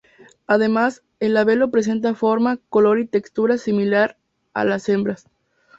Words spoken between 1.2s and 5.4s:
labelo presenta forma, color y textura similar a las hembras.